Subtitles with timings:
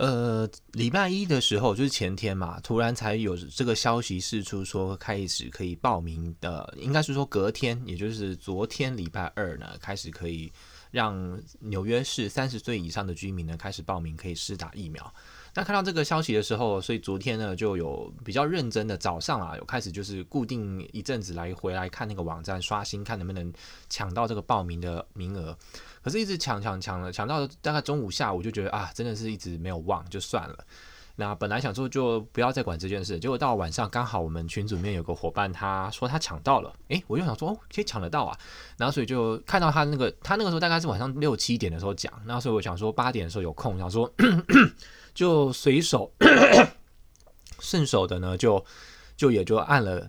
[0.00, 10.50] 呃，礼拜一的时候就是前天嘛，突然才有这个消息释出，说开始可以报名的，应该是说隔天，也就是昨天礼拜二呢，开始可以
[10.90, 15.14] 让纽约市三十岁以上的居民呢开始报名，可以试打疫苗。
[15.54, 23.52] 那看到这个消息的时候，所以昨天呢就有比较认真的早上啊，有开始就是固定一阵子来回来看那个网站刷新，看能不能
[23.88, 25.56] 抢到这个报名的名额。
[26.02, 30.64] 可是，一直抢抢抢了，抢到大概中午下午就觉得啊，真的是一直没有忘，就算了。
[31.20, 38.34] 那本来想说就不要再管这件事，结果到晚上刚好我们群组里面有个伙伴，他说他抢到了，诶，我就想说哦，可以抢得到啊。
[38.78, 44.72] 然后所以就看到他那个，他那个时候大概是晚上六七点的时候讲，那所以我想说八点的时候有空，想说咳咳
[45.12, 46.10] 就随手
[47.60, 48.64] 顺手的呢，就
[49.14, 50.08] 就也就按了。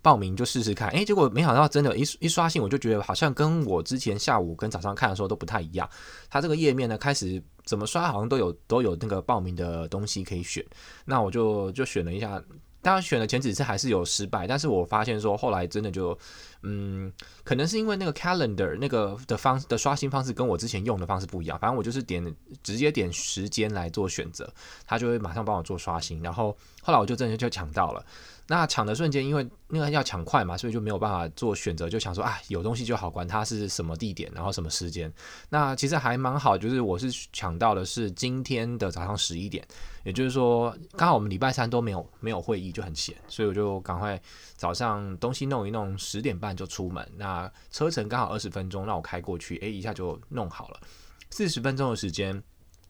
[0.00, 5.88] 报名就试试看，诶，结果没想到真的，一一刷新我就觉得好像跟我之前下午跟早上看的时候都不太一样。
[6.30, 10.64] 它这个页面呢，开始怎么刷好像都有都有那个报名的东西可以选。
[11.04, 12.40] 那我就就选了一下，
[12.80, 16.16] 当然选了前几次还是有失败，但是我发现说后来真的就，
[16.62, 21.58] 嗯，可能是因为那个 calendar 那个的方的刷新方式跟我之前用的方式不一样。
[21.58, 24.48] 反正我就是点直接点时间来做选择，
[24.86, 26.22] 它就会马上帮我做刷新。
[26.22, 28.04] 然后后来我就真的就抢到了。
[28.50, 35.12] 那抢的瞬间，因为那个要抢快嘛，所以就没有办法做选择，就想说啊，有东西就好，管它是什么地点，然后什么时间。
[35.50, 39.62] 那其实还蛮好，就是我是抢到的是今天的早上十一点，
[40.02, 44.18] 也就是说刚好我们礼拜三都没有没有会议，就很闲，所以我就赶快
[44.56, 47.06] 早上东西弄一弄，十点半就出门。
[47.16, 50.80] 那车程刚好二十分钟，让我开过去，诶，一下就弄好了，
[51.28, 52.42] 四十分钟的时间，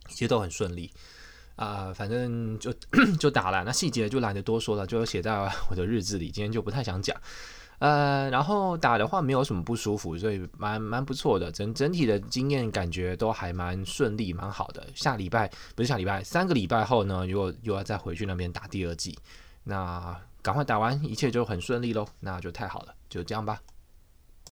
[0.09, 0.93] 一切都很顺利。
[1.59, 2.73] 啊、反正就
[3.19, 5.35] 就打了，那细节就懒得多说了，就写在
[5.69, 6.31] 我的日志里。
[6.31, 7.21] 今天就不太想讲，
[7.81, 14.87] 呃，然后打的话没有什么不舒服，所以蛮蛮不错的，整整体的经验感觉都还蛮顺利，蛮好的。
[14.95, 19.19] 下礼拜不是下礼拜，三个礼拜后呢，如果又要再回去那边打第二季，
[19.65, 23.61] 那赶快打完，一切就很顺利喽，那就太好了，就这样吧。